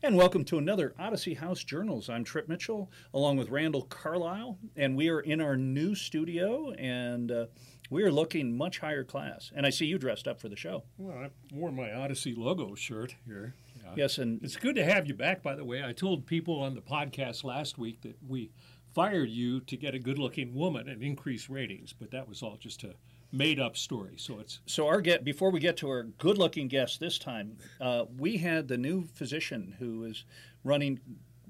[0.00, 2.08] And welcome to another Odyssey House Journals.
[2.08, 7.32] I'm Trip Mitchell, along with Randall Carlisle, and we are in our new studio, and
[7.32, 7.46] uh,
[7.90, 9.50] we are looking much higher class.
[9.56, 10.84] And I see you dressed up for the show.
[10.98, 13.56] Well, I wore my Odyssey logo shirt here.
[13.82, 13.90] Yeah.
[13.96, 15.42] Yes, and it's good to have you back.
[15.42, 18.52] By the way, I told people on the podcast last week that we
[18.94, 22.84] fired you to get a good-looking woman and increase ratings, but that was all just
[22.84, 22.94] a
[23.32, 24.14] made up story.
[24.16, 27.58] So it's so our get before we get to our good looking guest this time,
[27.80, 30.24] uh, we had the new physician who is
[30.64, 31.00] running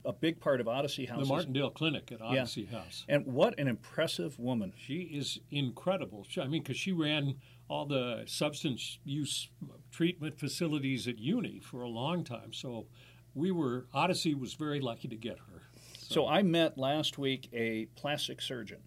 [0.05, 1.21] a big part of Odyssey House.
[1.21, 2.79] The Martindale Clinic at Odyssey yeah.
[2.79, 3.05] House.
[3.09, 4.73] And what an impressive woman.
[4.77, 6.27] She is incredible.
[6.41, 7.35] I mean, because she ran
[7.69, 9.49] all the substance use
[9.91, 12.53] treatment facilities at Uni for a long time.
[12.53, 12.87] So
[13.35, 15.63] we were, Odyssey was very lucky to get her.
[15.99, 18.81] So, so I met last week a plastic surgeon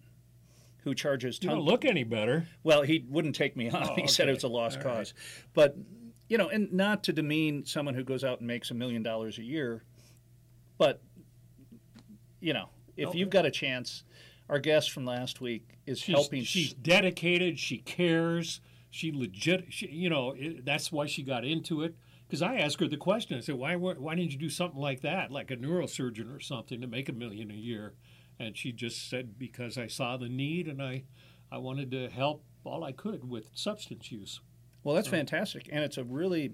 [0.84, 1.38] who charges.
[1.38, 2.46] Ton- you don't look any better.
[2.62, 3.82] Well, he wouldn't take me on.
[3.82, 4.06] Oh, he okay.
[4.06, 5.14] said it was a lost All cause.
[5.16, 5.44] Right.
[5.54, 5.76] But
[6.28, 9.38] you know, and not to demean someone who goes out and makes a million dollars
[9.38, 9.84] a year,
[10.78, 11.02] but
[12.40, 13.18] you know, if okay.
[13.18, 14.04] you've got a chance,
[14.48, 16.42] our guest from last week is she's, helping.
[16.42, 17.58] She's dedicated.
[17.58, 18.60] She cares.
[18.90, 19.66] She legit.
[19.70, 21.94] She, you know, it, that's why she got into it.
[22.26, 23.36] Because I asked her the question.
[23.36, 23.76] I said, "Why?
[23.76, 27.12] Why didn't you do something like that, like a neurosurgeon or something, to make a
[27.12, 27.94] million a year?"
[28.42, 31.04] And she just said because I saw the need and I
[31.50, 34.40] I wanted to help all I could with substance use.
[34.82, 35.12] Well, that's so.
[35.12, 36.52] fantastic, and it's a really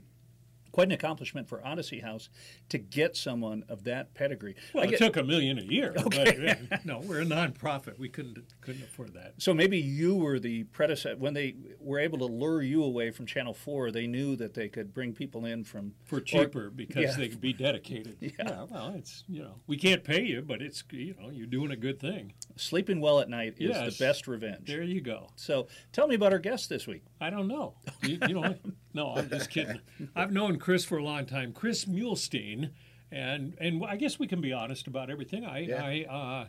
[0.79, 2.29] quite an accomplishment for Odyssey House
[2.69, 4.55] to get someone of that pedigree.
[4.73, 5.93] Well, get, it took a million a year.
[5.99, 6.57] Okay.
[6.71, 7.99] But, no, we're a nonprofit.
[7.99, 9.35] We couldn't couldn't afford that.
[9.39, 13.27] So maybe you were the predecessor when they were able to lure you away from
[13.27, 13.91] Channel Four.
[13.91, 17.17] They knew that they could bring people in from for cheaper or, because yeah.
[17.17, 18.17] they could be dedicated.
[18.21, 18.31] yeah.
[18.39, 18.67] yeah.
[18.71, 21.77] Well, it's you know we can't pay you, but it's you know you're doing a
[21.77, 22.35] good thing.
[22.55, 23.99] Sleeping well at night is yes.
[23.99, 24.69] the best revenge.
[24.69, 25.31] There you go.
[25.35, 27.03] So tell me about our guest this week.
[27.21, 27.75] I don't know.
[28.03, 28.55] You, you know,
[28.95, 29.81] no, I'm just kidding.
[30.15, 31.53] I've known Chris for a long time.
[31.53, 32.71] Chris Mulestein,
[33.11, 35.45] and and I guess we can be honest about everything.
[35.45, 35.85] I yeah.
[35.85, 36.47] I, uh,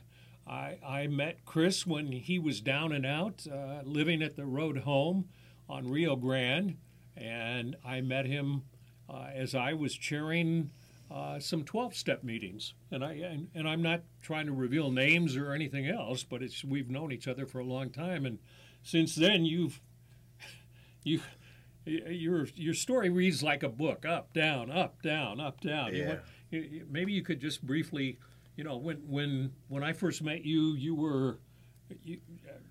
[0.49, 4.79] I, I met Chris when he was down and out, uh, living at the road
[4.79, 5.29] home
[5.69, 6.77] on Rio Grande,
[7.15, 8.63] and I met him
[9.07, 10.71] uh, as I was chairing
[11.11, 12.73] uh, some 12-step meetings.
[12.91, 16.63] And I and, and, I'm not trying to reveal names or anything else, but it's
[16.63, 18.39] we've known each other for a long time, and
[18.83, 19.81] since then you've
[21.03, 21.21] you
[21.89, 26.15] your your story reads like a book up down up down up down yeah.
[26.51, 28.19] You, you, maybe you could just briefly
[28.55, 31.39] you know when when when i first met you you were
[32.03, 32.19] you,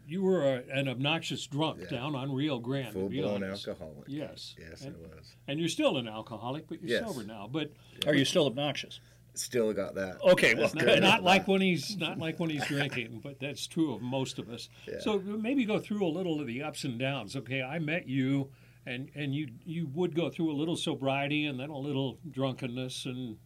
[0.07, 1.89] you were a, an obnoxious drunk yeah.
[1.89, 2.93] down on Rio Grande.
[2.93, 4.05] Full blown alcoholic.
[4.07, 4.55] Yes.
[4.59, 5.35] Yes, and, I was.
[5.47, 7.07] And you're still an alcoholic, but you're yes.
[7.07, 7.49] sober now.
[7.51, 8.11] But yeah.
[8.11, 9.01] are you still obnoxious?
[9.35, 10.21] Still got that.
[10.23, 13.95] Okay, well, not, not, like when he's not like when he's drinking, but that's true
[13.95, 14.69] of most of us.
[14.89, 14.99] Yeah.
[15.01, 17.37] So maybe go through a little of the ups and downs.
[17.37, 18.51] Okay, I met you
[18.87, 23.07] and and you you would go through a little sobriety and then a little drunkenness
[23.07, 23.37] and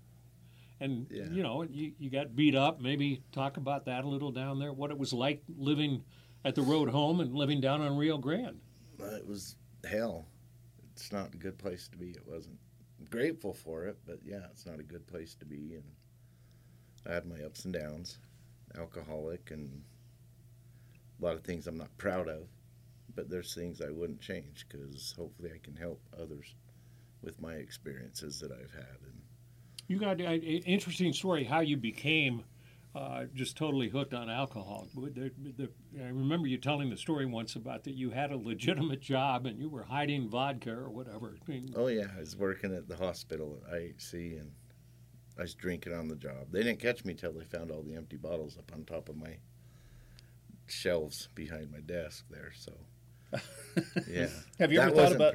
[0.80, 1.24] and yeah.
[1.30, 2.80] you know you, you got beat up.
[2.80, 6.02] Maybe talk about that a little down there what it was like living
[6.44, 8.60] at the road home and living down on rio grande.
[8.98, 9.56] It was
[9.88, 10.26] hell.
[10.92, 12.10] It's not a good place to be.
[12.10, 12.58] It wasn't.
[13.00, 15.74] I'm grateful for it but yeah it's not a good place to be.
[15.74, 15.84] And
[17.08, 18.18] i had my ups and downs
[18.78, 19.82] alcoholic and
[21.20, 22.48] a lot of things i'm not proud of
[23.14, 26.54] but there's things I wouldn't change because hopefully I can help others
[27.22, 28.98] with my experiences that I've had.
[29.04, 29.20] And
[29.88, 32.44] you got an interesting story how you became
[32.94, 34.86] uh, just totally hooked on alcohol.
[34.94, 35.68] The, the,
[35.98, 39.58] I remember you telling the story once about that you had a legitimate job and
[39.58, 41.36] you were hiding vodka or whatever.
[41.46, 44.52] I mean, oh yeah, I was working at the hospital at IHC and
[45.38, 46.48] I was drinking on the job.
[46.50, 49.16] They didn't catch me till they found all the empty bottles up on top of
[49.16, 49.38] my
[50.66, 52.52] shelves behind my desk there.
[52.54, 52.72] So
[54.08, 54.28] yeah.
[54.58, 55.34] Have you that ever thought about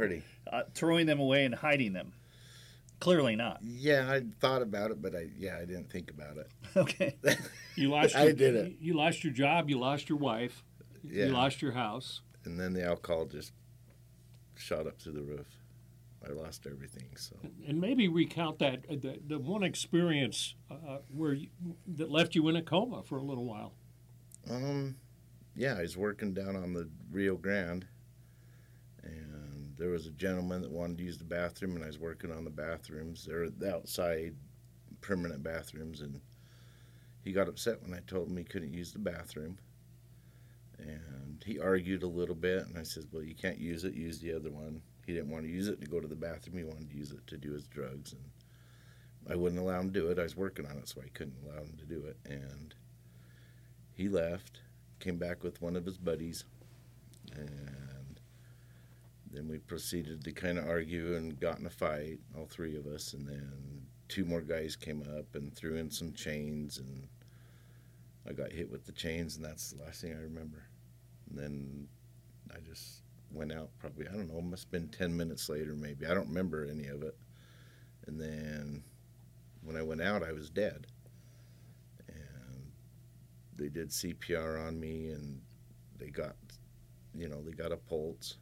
[0.52, 2.14] uh, throwing them away and hiding them?
[3.00, 3.60] Clearly not.
[3.64, 6.52] Yeah, I thought about it, but I yeah I didn't think about it.
[6.76, 7.18] Okay.
[7.76, 8.14] you lost.
[8.14, 8.76] Your, I did it.
[8.80, 9.70] You lost your job.
[9.70, 10.64] You lost your wife.
[11.04, 11.26] Yeah.
[11.26, 12.22] You lost your house.
[12.46, 13.52] And then the alcohol just
[14.56, 15.48] shot up through the roof.
[16.28, 17.08] I lost everything.
[17.16, 17.36] So.
[17.68, 21.48] And maybe recount that uh, the, the one experience uh, where you,
[21.96, 23.74] that left you in a coma for a little while.
[24.50, 24.98] Um,
[25.58, 27.88] yeah, I was working down on the Rio Grande,
[29.02, 32.32] and there was a gentleman that wanted to use the bathroom, and I was working
[32.32, 33.26] on the bathrooms.
[33.26, 34.36] They're the outside
[35.02, 36.22] permanent bathrooms, and
[37.24, 39.58] he got upset when I told him he couldn't use the bathroom.
[40.78, 44.20] And he argued a little bit, and I said, Well, you can't use it, use
[44.20, 44.80] the other one.
[45.08, 47.12] He didn't want to use it to go to the bathroom, he wanted to use
[47.12, 48.14] it to do his drugs.
[48.14, 50.20] And I wouldn't allow him to do it.
[50.20, 52.18] I was working on it, so I couldn't allow him to do it.
[52.26, 52.76] And
[53.96, 54.62] he left
[55.00, 56.46] came back with one of his buddies,
[57.36, 58.20] and
[59.32, 62.88] then we proceeded to kind of argue and got in a fight, all three of
[62.88, 67.08] us, and then two more guys came up and threw in some chains, and
[68.28, 70.64] I got hit with the chains, and that's the last thing I remember.
[71.30, 71.88] And then
[72.54, 73.02] I just
[73.32, 73.70] went out.
[73.80, 74.42] Probably I don't know.
[74.42, 76.06] Must have been ten minutes later, maybe.
[76.06, 77.18] I don't remember any of it.
[78.06, 78.84] And then
[79.62, 80.88] when I went out, I was dead.
[83.58, 85.42] They did CPR on me, and
[85.98, 86.36] they got,
[87.16, 88.38] you know, they got a pulse,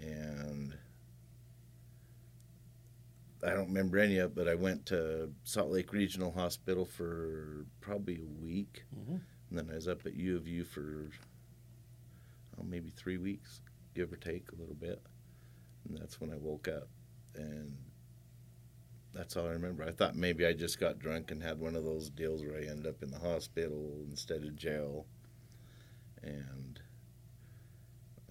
[0.00, 0.74] and
[3.44, 7.66] I don't remember any of it, but I went to Salt Lake Regional Hospital for
[7.80, 9.20] probably a week, Mhm.
[9.50, 11.10] and then I was up at U of U for
[12.58, 13.60] oh, maybe three weeks,
[13.94, 15.00] give or take a little bit,
[15.84, 16.88] and that's when I woke up,
[17.36, 17.76] and
[19.18, 19.82] that's all I remember.
[19.82, 22.70] I thought maybe I just got drunk and had one of those deals where I
[22.70, 25.06] end up in the hospital instead of jail,
[26.22, 26.80] and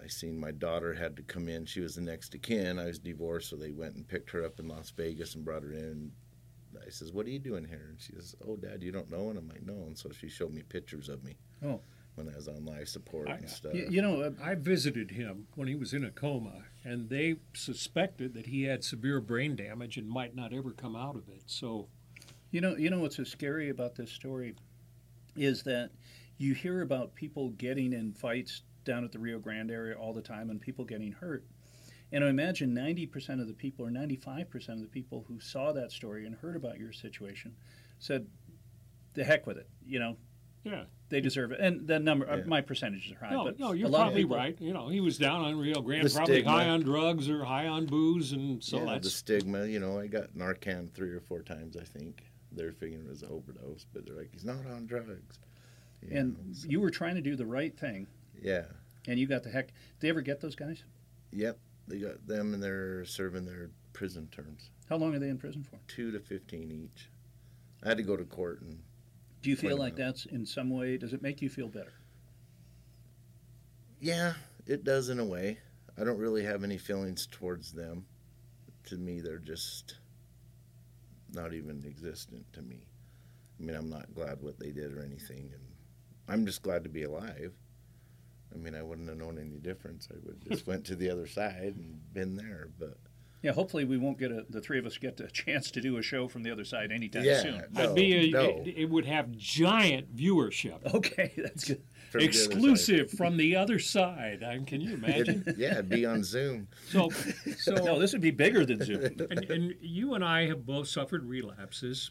[0.02, 1.66] I seen my daughter had to come in.
[1.66, 2.78] She was the next to kin.
[2.78, 5.62] I was divorced, so they went and picked her up in Las Vegas and brought
[5.62, 6.10] her in.
[6.74, 9.28] I says, "What are you doing here?" And she says, "Oh, Dad, you don't know."
[9.28, 11.36] And I'm like, "No." And so she showed me pictures of me.
[11.62, 11.82] Oh.
[12.18, 13.74] When I was on life support I- and stuff.
[13.74, 17.36] You, you know, uh, I visited him when he was in a coma, and they
[17.54, 21.42] suspected that he had severe brain damage and might not ever come out of it.
[21.46, 21.88] So,
[22.50, 24.54] You know, you know what's so scary about this story
[25.36, 25.90] is that
[26.38, 30.22] you hear about people getting in fights down at the Rio Grande area all the
[30.22, 31.44] time and people getting hurt.
[32.10, 35.92] And I imagine 90% of the people or 95% of the people who saw that
[35.92, 37.54] story and heard about your situation
[37.98, 38.26] said,
[39.12, 39.68] the heck with it.
[39.84, 40.16] You know,
[40.64, 40.84] yeah.
[41.08, 41.60] they deserve it.
[41.60, 42.44] And the number, uh, Yeah.
[42.44, 43.32] my percentages are high.
[43.32, 44.60] No, but no, you're probably people- right.
[44.60, 46.50] You know, he was down on Rio Grande, probably stigma.
[46.50, 49.66] high on drugs or high on booze, and so yeah, the stigma.
[49.66, 51.76] You know, I got Narcan three or four times.
[51.76, 55.38] I think they're figuring it was an overdose, but they're like, he's not on drugs.
[56.02, 58.06] You And know, so- you were trying to do the right thing,
[58.40, 58.64] yeah,
[59.06, 59.66] and you got the heck.
[59.68, 60.84] Did they ever get those guys?
[61.32, 65.38] yep, they got them, and they're serving their prison terms, How long are they in
[65.38, 65.78] prison for?
[65.88, 67.08] two to fifteen each.
[67.82, 68.80] I had to go to court, and
[69.42, 71.92] Do you feel like that's in some way, does it make you feel better?
[74.00, 74.34] yeah,
[74.66, 75.58] it does in a way.
[76.00, 78.06] I don't really have any feelings towards them.
[78.86, 79.96] To me, they're just
[81.32, 82.86] not even existent to me.
[83.60, 85.62] I mean, I'm not glad what they did or anything, and
[86.28, 87.52] I'm just glad to be alive.
[88.54, 90.08] I mean, I wouldn't have known any difference.
[90.10, 92.68] I would just went to the other side and been there.
[92.78, 92.96] But
[93.42, 95.96] Yeah, hopefully we won't get a, the three of us get a chance to do
[95.98, 97.62] a show from the other side anytime yeah, soon.
[97.70, 100.92] no, be a, no, it, it would have giant viewership.
[100.92, 101.82] Okay, that's good.
[102.10, 102.24] from the.
[102.26, 104.42] Exclusive from the other side.
[104.42, 105.44] I, can you imagine?
[105.46, 106.66] It'd- yeah, it'd be on Zoom.
[106.90, 107.10] so,
[107.58, 109.04] so No, this would be bigger than Zoom.
[109.30, 112.10] and, and you and I have both suffered relapses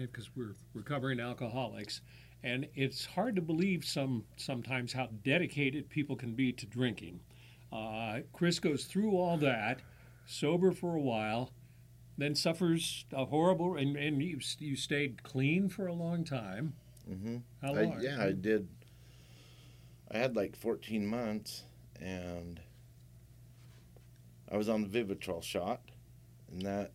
[0.00, 2.00] because we're recovering alcoholics,
[2.44, 7.20] and it's hard to believe some sometimes how dedicated people can be to drinking.
[7.72, 9.80] Uh, Chris goes through all that,
[10.32, 11.52] sober for a while,
[12.16, 16.74] then suffers a horrible and, and you you stayed clean for a long time.
[17.10, 17.36] Mm-hmm.
[17.60, 18.00] How I, long?
[18.00, 18.68] yeah, I did.
[20.10, 21.64] I had like 14 months,
[22.00, 22.60] and
[24.50, 25.80] I was on the Vivitrol shot,
[26.50, 26.92] and that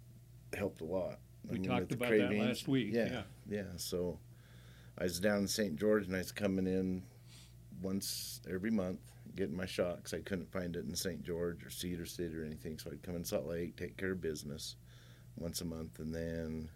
[0.56, 1.20] helped a lot.
[1.50, 2.94] I We mean, talked about that last week.
[2.94, 3.22] Yeah, yeah.
[3.50, 3.64] yeah.
[3.78, 4.20] So
[4.98, 5.76] I was down in St.
[5.76, 7.04] George, and I was coming in
[7.82, 9.00] once every month
[9.38, 11.24] getting my shot because I couldn't find it in St.
[11.24, 12.78] George or Cedar City or anything.
[12.78, 14.76] So I'd come in Salt Lake, take care of business
[15.38, 16.70] once a month, and then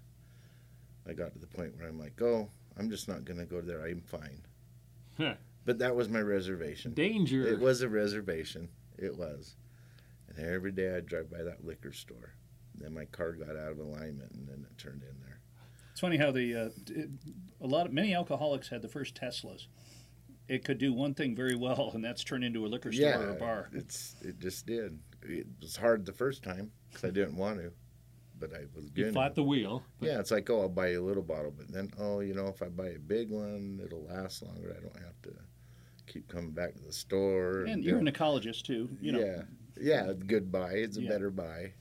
[1.08, 3.60] I got to the point where I'm like, oh, I'm just not going to go
[3.60, 3.84] there.
[3.86, 4.42] I'm fine.
[5.18, 5.34] Huh.
[5.66, 6.94] But that was my reservation.
[6.94, 7.46] Danger.
[7.46, 8.70] It was a reservation.
[8.98, 9.56] It was.
[10.30, 12.34] And every day I'd drive by that liquor store.
[12.74, 15.40] And Then my car got out of alignment, and then it turned in there.
[15.92, 17.10] It's funny how the uh, it,
[17.60, 19.68] a lot of many alcoholics had the first Teslas.
[20.48, 23.30] It could do one thing very well, and that's turn into a liquor store or
[23.30, 23.70] a bar.
[23.74, 25.00] it's it just did.
[25.24, 27.72] It was hard the first time because I didn't want to,
[28.40, 29.14] but I was you good.
[29.14, 29.84] fought the wheel.
[30.02, 32.62] Yeah, it's like oh, I'll buy a little bottle, but then oh, you know, if
[32.62, 34.76] I buy a big one, it'll last longer.
[34.78, 35.32] I don't have to
[36.08, 37.62] keep coming back to the store.
[37.66, 38.90] And you you're an ecologist too.
[39.00, 39.42] You know, yeah,
[39.80, 40.72] yeah, good buy.
[40.72, 41.10] It's a Yeah.
[41.10, 41.74] better buy,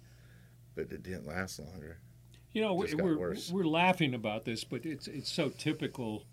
[0.77, 1.99] but it didn't last longer.
[2.53, 6.25] You know, we- got we're we're laughing about this, but it's it's so typical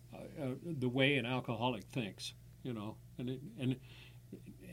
[0.42, 2.34] uh, the way an alcoholic thinks.
[2.64, 3.76] You know, and it, and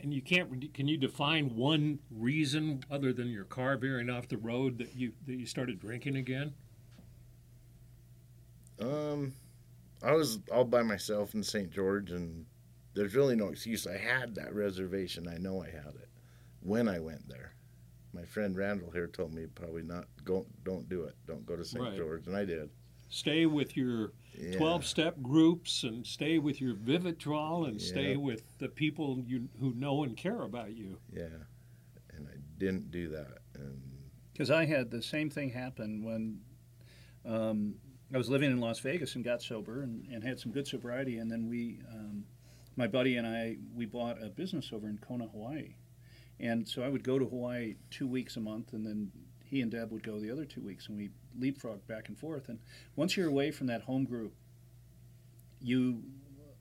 [0.02, 0.72] and you can't.
[0.74, 5.12] Can you define one reason other than your car veering off the road that you
[5.26, 6.54] that you started drinking again?
[8.80, 9.32] Um,
[10.02, 11.70] I was all by myself in St.
[11.70, 12.44] George, and
[12.94, 13.86] there's really no excuse.
[13.86, 15.28] I had that reservation.
[15.28, 16.08] I know I had it
[16.60, 17.54] when I went there.
[18.12, 20.46] My friend Randall here told me probably not go.
[20.64, 21.14] Don't do it.
[21.26, 21.82] Don't go to St.
[21.82, 21.96] Right.
[21.96, 22.70] George, and I did.
[23.08, 24.58] Stay with your Yeah.
[24.58, 30.02] twelve-step groups, and stay with your Vivitrol, and stay with the people you who know
[30.02, 30.98] and care about you.
[31.12, 31.28] Yeah,
[32.16, 33.38] and I didn't do that.
[34.32, 36.40] Because I had the same thing happen when
[37.24, 37.76] um,
[38.12, 41.18] I was living in Las Vegas and got sober and, and had some good sobriety,
[41.18, 42.24] and then we, um,
[42.76, 45.76] my buddy and I, we bought a business over in Kona, Hawaii,
[46.40, 49.12] and so I would go to Hawaii two weeks a month, and then
[49.54, 52.48] he and Deb would go the other two weeks, and we leapfrog back and forth.
[52.48, 52.58] And
[52.96, 54.34] once you're away from that home group,
[55.60, 56.02] you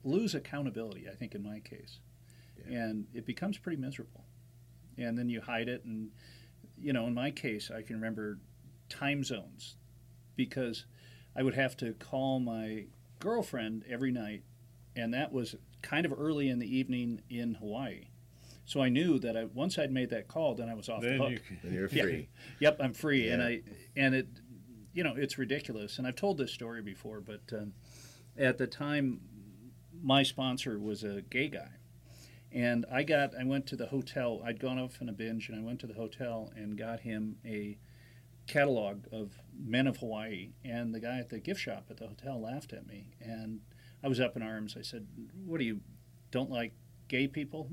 [0.04, 1.08] lose accountability.
[1.10, 1.98] I think in my case,
[2.56, 2.78] yeah.
[2.78, 4.24] and it becomes pretty miserable.
[4.96, 6.10] And then you hide it, and
[6.80, 8.38] you know, in my case, I can remember
[8.88, 9.74] time zones
[10.36, 10.86] because
[11.34, 12.84] I would have to call my
[13.18, 14.44] girlfriend every night,
[14.94, 18.04] and that was kind of early in the evening in Hawaii.
[18.64, 21.18] So I knew that I, once I'd made that call, then I was off then
[21.18, 21.42] the hook.
[21.62, 22.28] You, you're free.
[22.58, 22.70] Yeah.
[22.70, 23.34] Yep, I'm free, yeah.
[23.34, 23.62] and I
[23.94, 24.28] and it,
[24.92, 25.98] you know, it's ridiculous.
[25.98, 27.74] And I've told this story before, but um,
[28.38, 29.20] at the time,
[30.02, 31.72] my sponsor was a gay guy,
[32.52, 34.40] and I got I went to the hotel.
[34.44, 37.36] I'd gone off in a binge, and I went to the hotel and got him
[37.44, 37.78] a
[38.46, 40.52] catalog of men of Hawaii.
[40.64, 43.60] And the guy at the gift shop at the hotel laughed at me, and
[44.02, 44.74] I was up in arms.
[44.78, 45.06] I said,
[45.44, 45.80] "What do you
[46.30, 46.72] don't like
[47.08, 47.70] gay people?"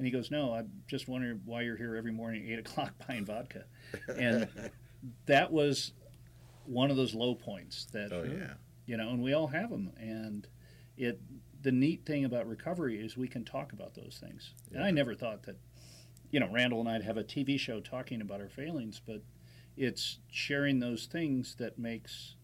[0.00, 2.94] And he goes, "No, I'm just wondering why you're here every morning at eight o'clock
[3.06, 3.66] buying vodka."
[4.08, 4.48] And
[5.26, 5.92] that was
[6.64, 8.54] one of those low points that, oh, yeah.
[8.86, 9.92] you know, and we all have them.
[9.98, 10.48] And
[10.96, 11.20] it
[11.60, 14.54] the neat thing about recovery is we can talk about those things.
[14.70, 14.78] Yeah.
[14.78, 15.58] And I never thought that,
[16.30, 19.20] you know, Randall and I'd have a TV show talking about our failings, but
[19.76, 22.36] it's sharing those things that makes,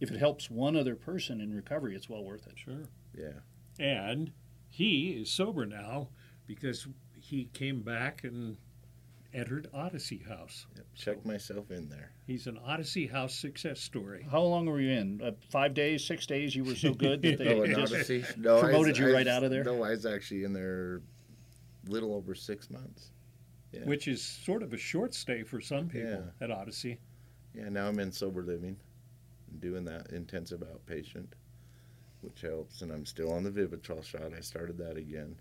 [0.00, 2.54] if it helps one other person in recovery, it's well worth it.
[2.56, 2.88] Sure.
[3.14, 3.40] Yeah.
[3.78, 4.32] And
[4.70, 6.08] he is sober now
[6.50, 8.56] because he came back and
[9.32, 10.66] entered Odyssey House.
[10.74, 12.10] Yep, check myself in there.
[12.26, 14.26] He's an Odyssey House success story.
[14.28, 15.20] How long were you in?
[15.22, 16.56] Uh, five days, six days?
[16.56, 18.24] You were so good that they oh, just Odyssey?
[18.36, 19.62] No, promoted was, you I right was, out of there?
[19.62, 21.02] No, I was actually in there
[21.86, 23.12] little over six months.
[23.70, 23.84] Yeah.
[23.84, 26.44] Which is sort of a short stay for some people yeah.
[26.44, 26.98] at Odyssey.
[27.54, 28.76] Yeah, now I'm in sober living,
[29.60, 31.28] doing that intensive outpatient,
[32.22, 34.32] which helps, and I'm still on the Vivitrol shot.
[34.36, 35.36] I started that again.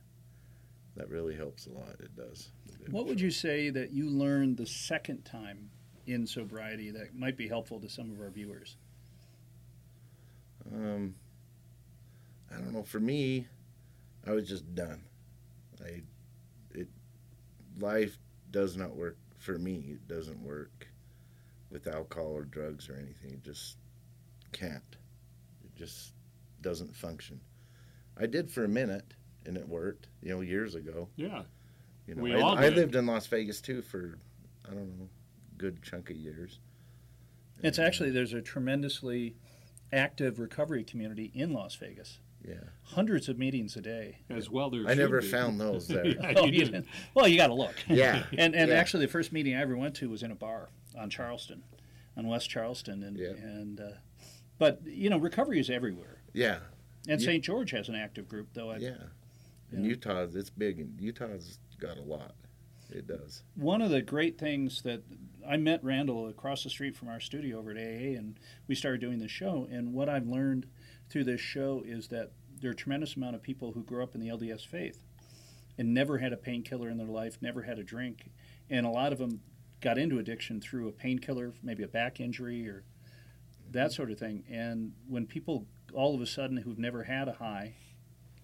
[0.96, 1.96] That really helps a lot.
[2.00, 2.52] It does.
[2.92, 5.70] What would you say that you learned the second time
[6.08, 8.76] in sobriety that might be helpful to some of our viewers?
[10.74, 11.16] Um,
[12.52, 12.84] I don't know.
[12.84, 13.48] For me,
[14.28, 15.02] I was just done.
[15.84, 16.02] I,
[16.72, 16.88] it,
[17.80, 18.18] life
[18.52, 19.94] does not work for me.
[19.94, 20.88] It doesn't work
[21.72, 23.32] with alcohol or drugs or anything.
[23.32, 23.78] It just
[24.52, 24.96] can't.
[25.64, 26.14] It just
[26.62, 27.40] doesn't function.
[28.18, 29.14] I did for a minute,
[29.50, 30.08] and it worked.
[30.22, 31.10] You know, years ago.
[31.18, 31.42] Yeah.
[32.08, 34.18] You know, we I, all I lived in Las Vegas too for
[34.66, 35.10] I don't know,
[35.58, 36.60] good chunk of years.
[37.62, 39.36] It's and, actually there's a tremendously
[39.92, 42.20] active recovery community in Las Vegas.
[42.48, 44.20] Yeah, hundreds of meetings a day.
[44.30, 44.88] As well, there.
[44.88, 45.28] I never be.
[45.28, 46.06] found those there.
[46.06, 47.76] yeah, oh, you you well, you got to look.
[47.88, 48.78] Yeah, and and yeah.
[48.78, 51.64] actually, the first meeting I ever went to was in a bar on Charleston,
[52.16, 53.32] on West Charleston, and yeah.
[53.32, 53.90] and uh,
[54.58, 56.22] but you know, recovery is everywhere.
[56.32, 56.60] Yeah,
[57.10, 57.44] and St.
[57.44, 58.72] George has an active group, though.
[58.72, 58.98] I, yeah,
[59.72, 59.90] in yeah.
[59.90, 60.80] Utah, it's big.
[60.80, 62.36] and Utah's got a lot.
[62.90, 63.44] It does.
[63.56, 65.04] One of the great things that
[65.48, 69.00] I met Randall across the street from our studio over at AA, and we started
[69.00, 69.68] doing this show.
[69.72, 70.66] And what I've learned
[71.10, 74.16] through this show is that there are a tremendous amount of people who grew up
[74.16, 75.04] in the LDS faith
[75.78, 78.32] and never had a painkiller in their life, never had a drink,
[78.70, 79.42] and a lot of them
[79.82, 82.84] got into addiction through a painkiller, maybe a back injury or
[83.72, 84.44] that sort of thing.
[84.50, 87.76] And when people all of a sudden who've never had a high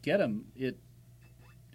[0.01, 0.79] get them, it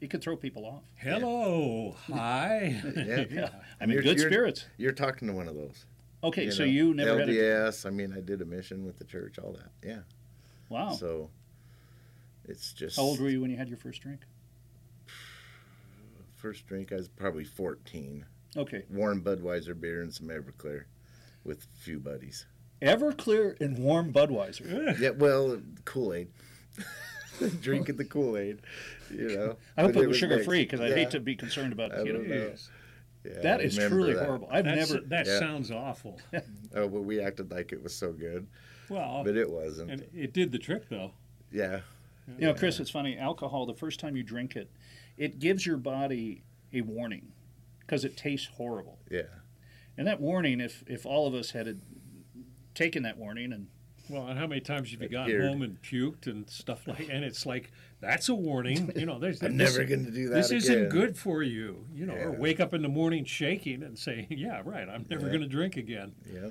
[0.01, 0.83] it could throw people off.
[0.97, 2.83] Hello, hi.
[2.97, 3.25] yeah.
[3.31, 3.49] yeah.
[3.81, 4.67] I mean, you're, good you're, spirits.
[4.77, 5.85] You're talking to one of those.
[6.23, 7.87] Okay, you so know, you never LDS.
[7.87, 9.71] I mean, I did a mission with the church, all that.
[9.87, 10.01] Yeah.
[10.69, 10.91] Wow.
[10.93, 11.31] So
[12.45, 12.97] it's just.
[12.97, 14.21] How old were you when you had your first drink?
[16.35, 18.25] First drink, I was probably 14.
[18.57, 18.85] Okay.
[18.91, 20.85] Warm Budweiser beer and some Everclear
[21.45, 22.47] with a few buddies.
[22.83, 24.99] Everclear and warm Budweiser.
[24.99, 26.29] yeah, well, Kool Aid.
[27.61, 28.61] Drinking the Kool Aid
[29.11, 29.57] you know.
[29.77, 32.21] I hope it was sugar free because I hate to be concerned about you know.
[32.21, 32.53] know.
[33.25, 34.25] Yeah, that is truly that.
[34.25, 34.49] horrible.
[34.51, 35.05] I've That's, never.
[35.07, 35.39] That yeah.
[35.39, 36.19] sounds awful.
[36.33, 38.47] oh, but we acted like it was so good.
[38.89, 39.91] Well, but it wasn't.
[39.91, 41.13] And it did the trick, though.
[41.53, 41.81] Yeah.
[42.39, 43.19] You know, Chris, it's funny.
[43.19, 44.71] Alcohol, the first time you drink it,
[45.19, 47.33] it gives your body a warning
[47.81, 48.99] because it tastes horrible.
[49.11, 49.23] Yeah.
[49.99, 51.81] And that warning, if if all of us had
[52.75, 53.67] taken that warning and
[54.11, 57.09] well, and how many times have you gotten home and puked and stuff like?
[57.11, 58.93] And it's like that's a warning.
[58.97, 60.35] You know, there's I'm this, never going to do that.
[60.35, 60.61] This again.
[60.61, 61.87] isn't good for you.
[61.95, 62.25] You know, yeah.
[62.25, 65.33] or wake up in the morning shaking and say, "Yeah, right, I'm never yeah.
[65.33, 66.51] going to drink again." Yeah.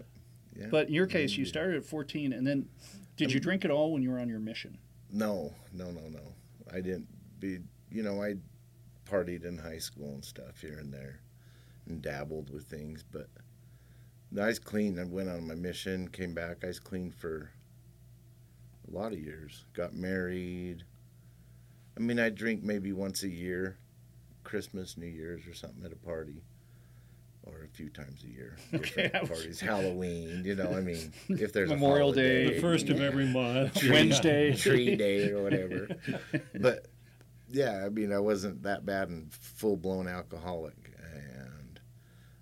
[0.56, 0.68] yeah.
[0.72, 2.70] But in your case, you started at 14, and then
[3.18, 4.78] did you um, drink at all when you were on your mission?
[5.12, 6.34] No, no, no, no.
[6.72, 7.08] I didn't.
[7.39, 7.60] Be
[7.92, 8.36] you know, I
[9.10, 11.20] partied in high school and stuff here and there,
[11.88, 13.28] and dabbled with things, but
[14.38, 15.00] I was clean.
[15.00, 16.58] I went on my mission, came back.
[16.64, 17.52] I was clean for
[18.88, 19.66] a lot of years.
[19.74, 20.84] Got married.
[21.98, 23.78] I mean, I drink maybe once a year,
[24.44, 26.44] Christmas, New Year's, or something at a party,
[27.44, 28.56] or a few times a year.
[28.74, 30.44] Okay, Different parties, Halloween.
[30.46, 32.54] You know, I mean, if there's Memorial a holiday, Day.
[32.56, 33.84] The first of every month.
[33.84, 34.54] Wednesday.
[34.56, 35.90] tree day or whatever.
[36.56, 36.88] but
[37.50, 40.79] yeah, I mean, I wasn't that bad and full blown alcoholic, and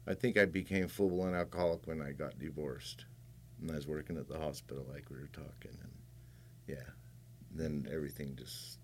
[0.07, 3.05] I think I became full blown alcoholic when I got divorced,
[3.61, 5.91] and I was working at the hospital, like we were talking, and
[6.67, 6.89] yeah,
[7.51, 8.79] then everything just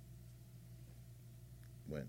[1.88, 2.08] went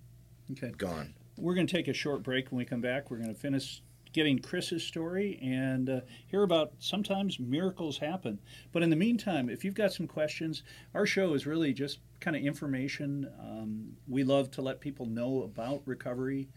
[0.53, 0.73] Okay.
[0.77, 1.15] gone.
[1.37, 2.51] We're going to take a short break.
[2.51, 6.73] When we come back, we're going to finish getting Chris's story and uh, hear about
[6.79, 8.39] sometimes miracles happen.
[8.73, 10.63] But in the meantime, if you've got some questions,
[10.95, 13.29] our show is really just kind of information.
[13.41, 16.49] Um, we love to let people know about recovery.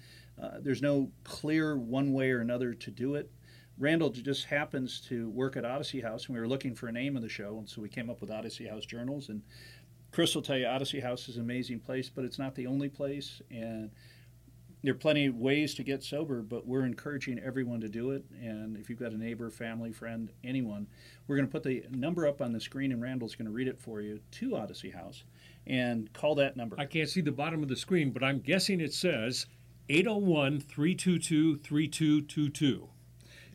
[0.41, 3.31] Uh, there's no clear one way or another to do it.
[3.79, 7.15] Randall just happens to work at Odyssey House, and we were looking for a name
[7.15, 9.29] of the show, and so we came up with Odyssey House Journals.
[9.29, 9.43] And
[10.11, 12.89] Chris will tell you Odyssey House is an amazing place, but it's not the only
[12.89, 13.41] place.
[13.51, 13.91] And
[14.83, 18.23] there are plenty of ways to get sober, but we're encouraging everyone to do it.
[18.41, 20.87] And if you've got a neighbor, family, friend, anyone,
[21.27, 23.67] we're going to put the number up on the screen, and Randall's going to read
[23.67, 25.23] it for you to Odyssey House.
[25.67, 26.79] And call that number.
[26.79, 29.45] I can't see the bottom of the screen, but I'm guessing it says
[29.89, 32.89] 801 322 3222.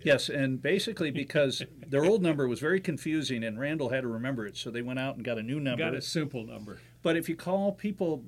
[0.04, 4.46] Yes, and basically because their old number was very confusing, and Randall had to remember
[4.46, 5.84] it, so they went out and got a new number.
[5.84, 6.80] Got a simple number.
[7.02, 8.24] But if you call people,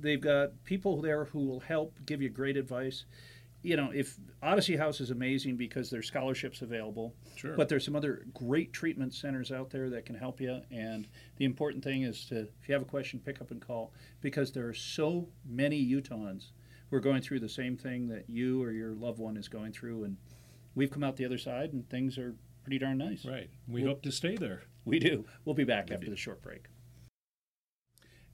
[0.00, 3.04] they've got people there who will help give you great advice.
[3.62, 7.56] You know, if Odyssey House is amazing because there's scholarships available, Sure.
[7.56, 10.60] but there's some other great treatment centers out there that can help you.
[10.70, 13.92] And the important thing is to, if you have a question, pick up and call
[14.20, 16.50] because there are so many Utahns
[16.90, 19.72] who are going through the same thing that you or your loved one is going
[19.72, 20.04] through.
[20.04, 20.16] And
[20.74, 23.24] we've come out the other side and things are pretty darn nice.
[23.24, 23.50] Right.
[23.66, 24.62] We hope to stay there.
[24.84, 25.26] We do.
[25.44, 26.66] We'll be back after the short break.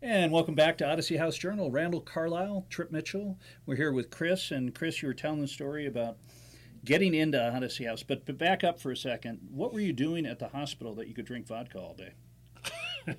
[0.00, 1.70] And welcome back to Odyssey House Journal.
[1.70, 3.38] Randall Carlisle, Trip Mitchell.
[3.64, 4.50] We're here with Chris.
[4.50, 6.18] And Chris, you were telling the story about
[6.84, 8.02] getting into Odyssey House.
[8.02, 9.40] But, but back up for a second.
[9.50, 12.12] What were you doing at the hospital that you could drink vodka all day?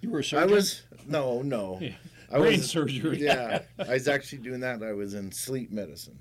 [0.00, 0.50] you were a I surgeon?
[0.50, 1.80] was no, no.
[2.32, 3.18] I Brain was surgery.
[3.22, 4.82] yeah, I was actually doing that.
[4.82, 6.18] I was in sleep medicine,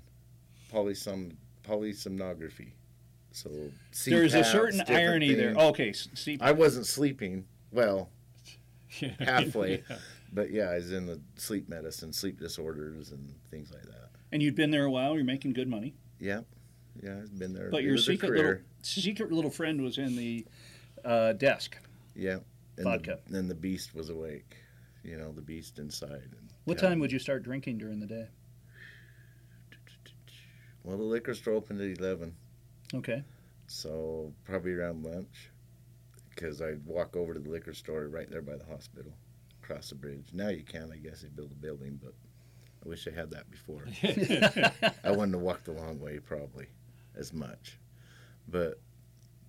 [0.71, 1.35] polysom
[1.67, 2.71] polysomnography.
[3.31, 3.49] So
[4.05, 5.55] There's a certain irony there.
[5.55, 7.45] Okay, s- see, I wasn't sleeping.
[7.71, 8.09] Well,
[9.19, 9.83] halfway.
[9.89, 9.97] Yeah.
[10.31, 14.09] But yeah, I was in the sleep medicine, sleep disorders, and things like that.
[14.31, 15.15] and you'd been there a while.
[15.15, 15.93] You're making good money.
[16.19, 16.41] Yeah,
[17.01, 17.69] yeah, I've been there.
[17.69, 20.45] But It your secret little, secret little friend was in the
[21.05, 21.77] uh, desk.
[22.15, 22.37] Yeah,
[22.77, 23.19] and Vodka.
[23.27, 24.55] The, and the beast was awake.
[25.03, 26.29] You know, the beast inside.
[26.31, 26.89] And What yeah.
[26.89, 28.27] time would you start drinking during the day?
[30.83, 32.35] Well, the liquor store opened at eleven,
[32.93, 33.23] Okay.
[33.67, 35.49] so probably around lunch,
[36.29, 39.13] because I'd walk over to the liquor store right there by the hospital,
[39.63, 40.27] across the bridge.
[40.33, 42.13] Now you can, I guess, they built a building, but
[42.85, 43.85] I wish I had that before.
[45.05, 46.67] I wouldn't have walked the long way probably
[47.15, 47.77] as much.
[48.49, 48.81] But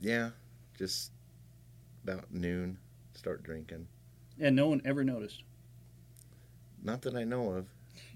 [0.01, 0.31] yeah,
[0.79, 1.11] just
[2.05, 2.79] about noon,
[3.14, 3.88] start drinking.
[4.40, 5.42] And no one ever noticed.
[6.83, 7.66] Not that I know of.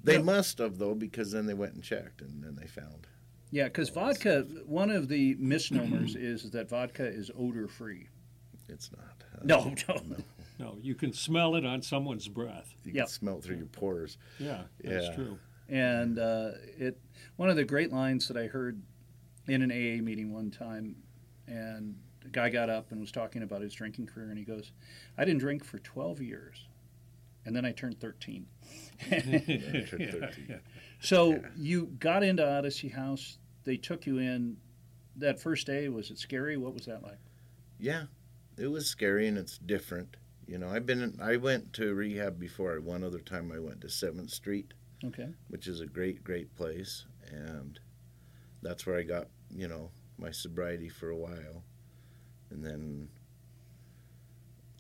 [0.03, 0.25] They No.
[0.25, 3.07] must have though, because then they went and checked and then they found.
[3.51, 8.09] Yeah, because vodka, one of the misnomers is that vodka is odor free.
[8.69, 9.25] It's not.
[9.35, 10.17] Uh, No, no.
[10.59, 12.75] No, you can smell it on someone's breath.
[12.85, 13.05] You Yep.
[13.07, 14.19] can smell it through your pores.
[14.41, 15.15] Yeah, that's Yeah.
[15.15, 15.39] true.
[15.69, 16.99] And uh, it,
[17.37, 18.83] one of the great lines that I heard
[19.47, 20.97] in an AA meeting one time,
[21.47, 21.95] and
[22.29, 24.73] a guy got up and was talking about his drinking career, and he goes,
[25.17, 26.67] "I didn't drink for 12 years,
[27.45, 28.47] and then I turned 13."
[29.11, 29.19] I
[29.89, 30.61] turned 13.
[31.01, 31.39] So Yeah.
[31.57, 33.39] you got into Odyssey House.
[33.63, 34.57] They took you in.
[35.15, 36.57] That first day was it scary?
[36.57, 37.19] What was that like?
[37.79, 38.05] Yeah,
[38.57, 40.17] it was scary and it's different.
[40.49, 41.17] You know, I've been.
[41.23, 42.81] I went to rehab before.
[42.81, 45.29] One other time, I went to Seventh Street, Okay.
[45.49, 47.79] which is a great, great place, and
[48.63, 51.63] that's where I got you know my sobriety for a while,
[52.51, 53.09] and then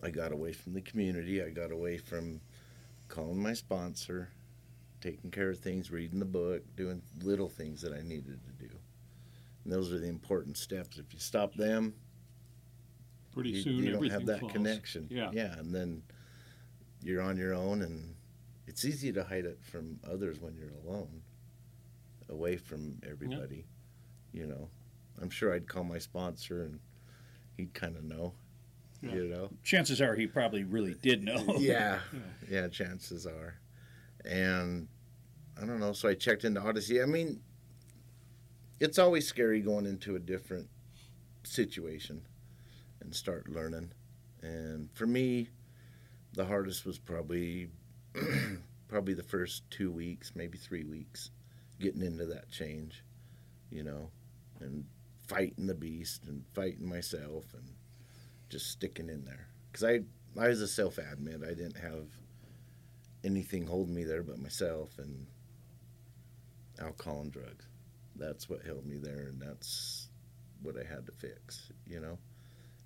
[0.02, 1.42] I got away from the community.
[1.42, 2.40] I got away from
[3.08, 4.30] calling my sponsor,
[5.00, 8.70] taking care of things, reading the book, doing little things that I needed to do.
[9.64, 10.98] And those are the important steps.
[10.98, 11.94] If you stop them,
[13.32, 14.52] Pretty you, soon you don't have that falls.
[14.52, 15.06] connection.
[15.10, 15.30] Yeah.
[15.32, 16.02] yeah, and then
[17.02, 18.14] you're on your own, and
[18.66, 21.22] it's easy to hide it from others when you're alone,
[22.28, 23.66] away from everybody.
[24.32, 24.68] You know,
[25.20, 26.80] I'm sure I'd call my sponsor, and
[27.58, 28.32] he'd kind of know.
[29.02, 29.14] Yeah.
[29.14, 31.44] You know, Chances are he probably really did know.
[31.58, 31.98] yeah,
[32.50, 33.60] yeah, chances are,
[34.24, 34.88] and
[35.60, 35.92] I don't know.
[35.92, 37.02] So I checked into Odyssey.
[37.02, 37.40] I mean,
[38.80, 40.68] it's always scary going into a different
[41.44, 42.22] situation
[43.00, 43.92] and start learning.
[44.42, 45.50] And for me,
[46.32, 47.68] the hardest was probably
[48.88, 51.30] probably the first two weeks, maybe three weeks,
[51.80, 53.04] getting into that change,
[53.70, 54.10] you know,
[54.60, 54.84] and
[55.28, 57.74] fighting the beast and fighting myself and
[58.48, 59.48] just sticking in there.
[59.70, 60.00] Because I
[60.40, 61.42] I was a self admit.
[61.44, 62.06] I didn't have
[63.24, 65.26] anything holding me there but myself and
[66.80, 67.66] alcohol and drugs.
[68.16, 70.08] That's what held me there, and that's
[70.62, 72.18] what I had to fix, you know.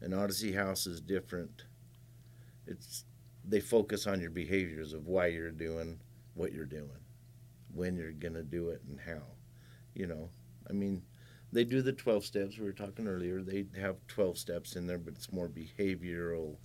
[0.01, 1.65] And Odyssey House is different.
[2.67, 3.05] It's
[3.45, 5.99] they focus on your behaviors of why you're doing
[6.35, 6.91] what you're doing,
[7.75, 9.23] when you're gonna do it, and how.
[9.95, 10.31] You know,
[10.69, 11.03] I mean,
[11.53, 13.43] they do the 12 steps we were talking earlier.
[13.43, 16.57] They have 12 steps in there, but it's more behavioral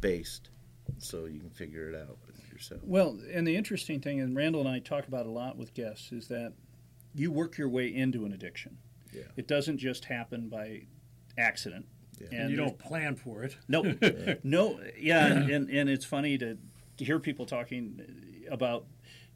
[0.00, 0.50] based,
[0.98, 2.18] so you can figure it out
[2.56, 2.80] yourself.
[2.84, 6.12] Well, and the interesting thing, and Randall and I talk about a lot with guests,
[6.12, 6.54] is that
[7.14, 8.78] you work your way into an addiction.
[9.12, 9.24] Yeah.
[9.36, 10.82] It doesn't just happen by
[11.38, 11.86] accident.
[12.18, 12.28] Yeah.
[12.32, 13.56] And you don't plan for it.
[13.68, 13.82] No,
[14.42, 16.56] no, yeah, and, and, and it's funny to,
[16.96, 18.00] to hear people talking
[18.50, 18.86] about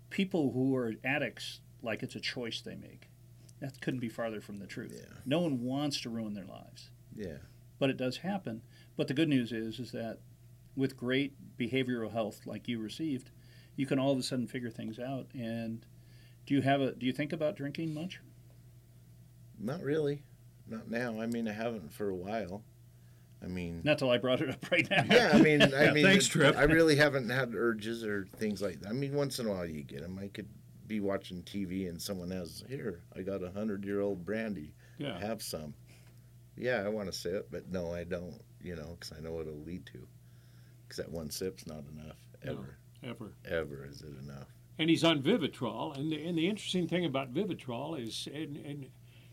[0.08, 3.09] people who are addicts like it's a choice they make.
[3.60, 4.92] That couldn't be farther from the truth.
[4.94, 5.16] Yeah.
[5.26, 7.38] No one wants to ruin their lives, Yeah.
[7.78, 8.62] but it does happen.
[8.96, 10.18] But the good news is, is that
[10.76, 13.30] with great behavioral health like you received,
[13.76, 15.26] you can all of a sudden figure things out.
[15.34, 15.84] And
[16.46, 16.92] do you have a?
[16.92, 18.20] Do you think about drinking much?
[19.58, 20.22] Not really.
[20.68, 21.20] Not now.
[21.20, 22.62] I mean, I haven't for a while.
[23.42, 25.04] I mean, Not till I brought it up right now.
[25.10, 25.30] yeah.
[25.32, 26.56] I mean, I mean, Thanks, Trip.
[26.56, 28.90] I really haven't had urges or things like that.
[28.90, 30.18] I mean, once in a while you get them.
[30.18, 30.48] I could
[30.90, 33.00] be watching TV and someone has here.
[33.16, 34.74] I got a hundred year old brandy.
[34.98, 35.18] Yeah.
[35.20, 35.72] Have some.
[36.56, 38.42] Yeah, I want to sip, but no, I don't.
[38.60, 40.06] You know, because I know what it'll lead to.
[40.82, 42.16] Because that one sip's not enough.
[42.44, 42.52] No.
[42.52, 43.32] Ever, Ever.
[43.48, 44.48] ever is it enough?
[44.80, 45.96] and he's on Vivitrol.
[45.96, 48.86] And the, and the interesting thing about Vivitrol is and, and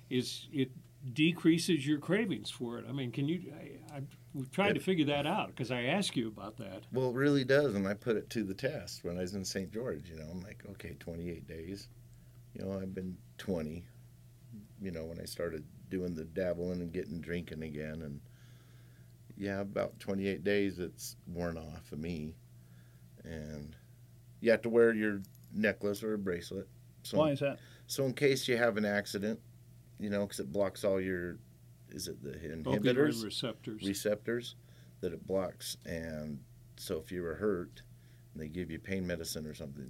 [0.09, 0.69] is it
[1.13, 2.85] decreases your cravings for it.
[2.87, 3.53] I mean, can you?
[3.59, 4.01] I, I
[4.33, 6.83] we've tried to figure that out because I asked you about that.
[6.91, 9.45] Well, it really does, and I put it to the test when I was in
[9.45, 9.71] St.
[9.71, 10.09] George.
[10.09, 11.89] You know, I'm like, okay, 28 days.
[12.53, 13.85] You know, I've been 20.
[14.81, 18.19] You know, when I started doing the dabbling and getting drinking again, and
[19.37, 22.35] yeah, about 28 days, it's worn off of me.
[23.23, 23.75] And
[24.39, 25.21] you have to wear your
[25.53, 26.67] necklace or a bracelet.
[27.03, 27.59] So, Why is that?
[27.87, 29.39] so in case you have an accident,
[29.99, 31.37] you know, because it blocks all your,
[31.91, 33.23] is it the Opioid inhibitors?
[33.23, 33.81] receptors.
[33.83, 34.55] receptors
[35.01, 35.77] that it blocks.
[35.85, 36.39] And
[36.77, 37.81] so if you were hurt
[38.33, 39.85] and they give you pain medicine or something,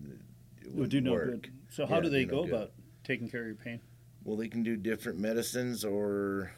[0.61, 1.25] it, it Would would do no work.
[1.43, 1.51] good.
[1.69, 2.71] So how Yeah, do they do no go about
[3.03, 3.79] taking care of your pain?
[4.23, 6.51] Well, they can do different medicines or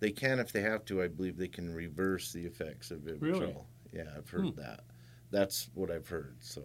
[0.00, 3.20] they can, if they have to, I believe they can reverse the effects of Vivitrol.
[3.20, 3.54] Really?
[3.92, 4.80] Yeah, I've heard that.
[5.30, 6.36] That's what I've heard.
[6.40, 6.62] So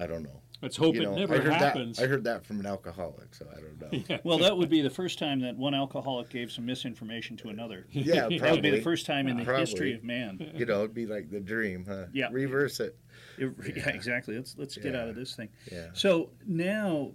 [0.00, 0.40] I don't know.
[0.62, 1.96] Let's hope You it know, never I heard happens.
[1.98, 4.04] That, I heard that from an alcoholic, so I don't know.
[4.08, 4.18] yeah.
[4.24, 7.86] Well, that would be the first time that one alcoholic gave some misinformation to another.
[7.92, 8.70] Yeah, That would be probably.
[8.70, 9.60] the first time in the Probably.
[9.60, 10.52] history of man.
[10.54, 12.06] You know, it'd be like the dream, huh?
[12.12, 12.28] Yeah.
[12.32, 12.96] Reverse it.
[13.36, 14.36] It- yeah, exactly.
[14.36, 15.48] Let's let's get out of this thing.
[15.70, 15.88] Yeah.
[15.92, 17.12] So now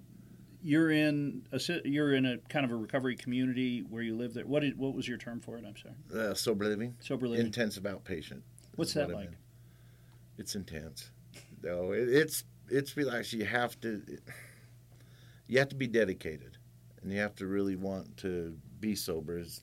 [0.61, 4.45] you're in a you're in a kind of a recovery community where you live there.
[4.45, 5.65] What did, what was your term for it?
[5.67, 6.29] I'm sorry.
[6.29, 6.95] Uh, sober living.
[7.01, 7.45] Sober living.
[7.45, 8.41] Intensive outpatient.
[8.75, 9.31] What's that what I'm like?
[10.37, 11.11] It's intense.
[11.61, 13.33] No, it, it's it's relaxed.
[13.33, 14.01] You have to
[15.47, 16.57] you have to be dedicated,
[17.01, 19.61] and you have to really want to be sober as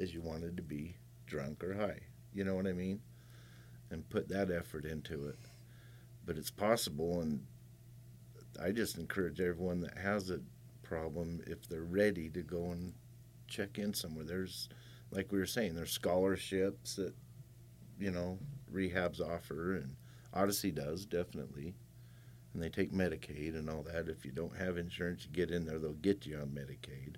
[0.00, 2.00] as you wanted to be drunk or high.
[2.32, 3.00] You know what I mean?
[3.90, 5.38] And put that effort into it.
[6.26, 7.46] But it's possible, and
[8.62, 10.40] I just encourage everyone that has a
[10.82, 12.92] problem if they're ready to go and
[13.46, 14.24] check in somewhere.
[14.24, 14.68] There's,
[15.10, 17.14] like we were saying, there's scholarships that
[17.98, 18.38] you know
[18.72, 19.96] rehabs offer, and
[20.34, 21.74] Odyssey does definitely.
[22.58, 24.08] And they take Medicaid and all that.
[24.08, 27.14] If you don't have insurance, you get in there, they'll get you on Medicaid.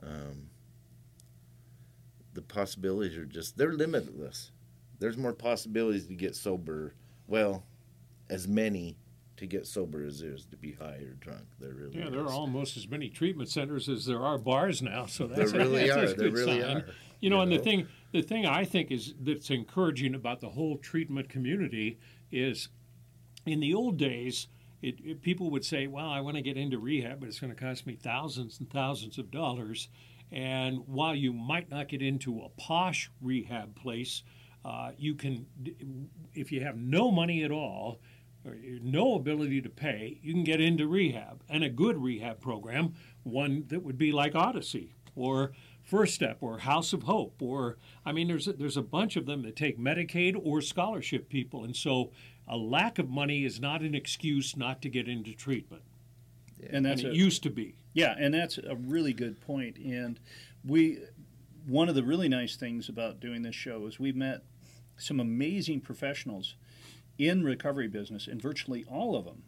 [0.00, 0.48] Um,
[2.34, 4.52] the possibilities are just, they're limitless.
[5.00, 6.94] There's more possibilities to get sober.
[7.26, 7.64] Well,
[8.30, 8.96] as many
[9.38, 11.46] to get sober as there is to be high or drunk.
[11.58, 15.06] There really Yeah, there are almost as many treatment centers as there are bars now.
[15.06, 16.06] So There that's a- really that's a are.
[16.06, 16.76] There good really sign.
[16.76, 16.86] are.
[17.20, 17.56] You know, you and know?
[17.56, 21.98] the thing, the thing I think is that's encouraging about the whole treatment community
[22.30, 22.68] is,
[23.46, 24.48] in the old days,
[24.82, 27.54] it, it, people would say, "Well, I want to get into rehab, but it's going
[27.54, 29.88] to cost me thousands and thousands of dollars."
[30.32, 34.22] And while you might not get into a posh rehab place,
[34.64, 35.46] uh, you can,
[36.34, 38.00] if you have no money at all,
[38.44, 42.94] or no ability to pay, you can get into rehab and a good rehab program,
[43.22, 45.52] one that would be like Odyssey or
[45.82, 49.26] First Step or House of Hope or I mean there's a, there's a bunch of
[49.26, 52.10] them that take Medicaid or scholarship people and so
[52.46, 55.82] a lack of money is not an excuse not to get into treatment.
[56.58, 56.68] Yeah.
[56.72, 57.76] And that's than a, it used to be.
[57.94, 59.76] yeah, and that's a really good point.
[59.78, 60.20] And
[60.64, 61.00] we,
[61.66, 64.42] one of the really nice things about doing this show is we've met
[64.96, 66.54] some amazing professionals
[67.18, 69.42] in recovery business, and virtually all of them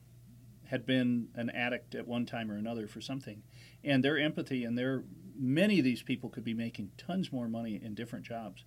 [0.66, 3.42] had been an addict at one time or another for something.
[3.84, 5.04] And their empathy and their
[5.38, 8.64] many of these people could be making tons more money in different jobs,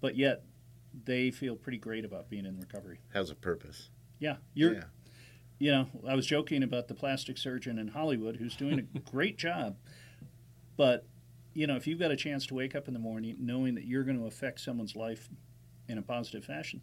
[0.00, 0.42] but yet
[1.04, 3.00] they feel pretty great about being in recovery.
[3.12, 3.90] Has a purpose.
[4.18, 4.74] Yeah, you're.
[4.74, 4.84] yeah.
[5.60, 9.38] You know, I was joking about the plastic surgeon in Hollywood who's doing a great
[9.38, 9.76] job,
[10.76, 11.04] but
[11.52, 13.84] you know, if you've got a chance to wake up in the morning knowing that
[13.84, 15.28] you're going to affect someone's life
[15.88, 16.80] in a positive fashion,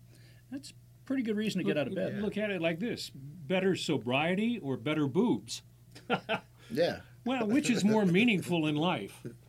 [0.52, 0.74] that's
[1.06, 2.22] pretty good reason to get out of bed.
[2.22, 5.62] Look at it like this: better sobriety or better boobs.
[6.72, 6.98] Yeah.
[7.26, 9.22] Well, which is more meaningful in life?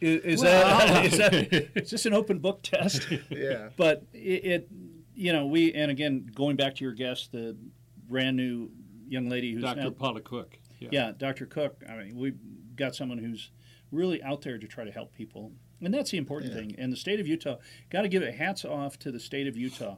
[0.00, 1.34] Is, is Well- that is, that
[1.76, 3.06] is this an open book test?
[3.30, 3.68] Yeah.
[3.76, 4.68] but it, it,
[5.14, 7.56] you know, we and again going back to your guest, the
[8.08, 8.70] brand new
[9.08, 9.80] young lady who's Dr.
[9.82, 10.58] now Paula Cook.
[10.78, 11.46] yeah, Dr.
[11.46, 11.82] Cook.
[11.88, 12.38] I mean, we've
[12.76, 13.50] got someone who's
[13.92, 16.58] really out there to try to help people, and that's the important Yeah.
[16.60, 16.74] thing.
[16.78, 17.56] And the state of Utah,
[17.90, 19.96] got to give it hats off to the state of Utah.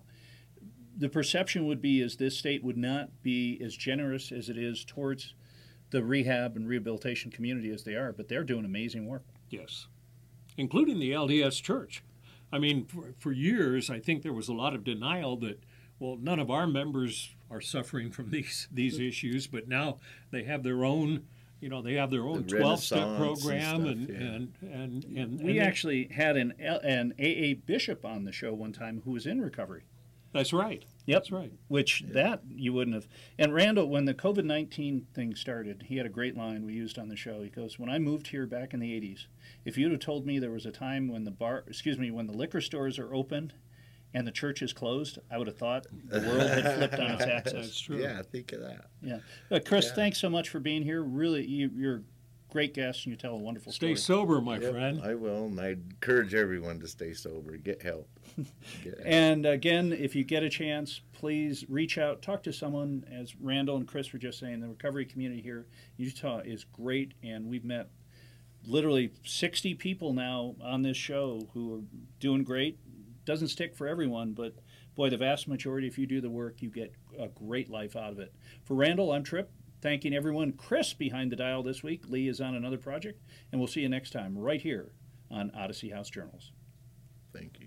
[0.96, 4.84] The perception would be is this state would not be as generous as it is
[4.84, 5.34] towards
[5.90, 9.24] the rehab and rehabilitation community as they are, but they're doing amazing work.
[9.50, 9.86] Yes,
[10.56, 12.02] including the LDS Church.
[12.52, 15.62] I mean, for, for years, I think there was a lot of denial that,
[15.98, 19.98] well, none of our members are suffering from these these issues, but now
[20.30, 21.24] they have their own,
[21.60, 24.16] you know, they have their own The twelve step Renaissance and program, stuff, and, yeah.
[24.16, 28.72] and, and and We and actually had an an AA bishop on the show one
[28.72, 29.82] time who was in recovery.
[30.32, 30.84] that's right.
[31.06, 31.16] Yep.
[31.16, 31.52] That's right.
[31.68, 33.08] Which that you wouldn't have.
[33.38, 36.98] And Randall, when the COVID nineteen thing started, he had a great line we used
[36.98, 37.42] on the show.
[37.42, 39.26] He goes, "When I moved here back in the '80s,
[39.64, 42.26] if you'd have told me there was a time when the bar, excuse me, when
[42.28, 43.52] the liquor stores are open,
[44.14, 47.22] and the church is closed, I would have thought the world had flipped on its
[47.26, 48.00] axis." That's true.
[48.00, 48.86] Yeah, think of that.
[49.02, 49.18] Yeah.
[49.48, 49.94] But Chris, Yeah.
[49.94, 51.02] thanks so much for being here.
[51.02, 52.02] Really, you, you're a
[52.52, 53.96] great guest, and you tell a wonderful Stay story.
[53.96, 55.00] Stay sober, my Yep, friend.
[55.02, 57.64] I will, and I encourage everyone to stay sober, get.
[57.80, 58.08] Get help.
[59.04, 63.04] And again, if you get a chance, please reach out, talk to someone.
[63.12, 65.66] As Randall and Chris were just saying, the recovery community here
[65.98, 67.90] in Utah is great, and we've met
[68.66, 71.82] literally 60 people now on this show who are
[72.20, 72.78] doing great.
[73.24, 74.54] Doesn't stick for everyone, but
[74.94, 78.12] boy, the vast majority, if you do the work, you get a great life out
[78.12, 78.34] of it.
[78.64, 79.50] For Randall, I'm Trip.
[79.80, 80.52] Thanking everyone.
[80.52, 82.08] Chris behind the dial this week.
[82.08, 84.92] Lee is on another project, and we'll see you next time right here
[85.30, 86.52] on Odyssey House Journals.
[87.32, 87.61] Thank you.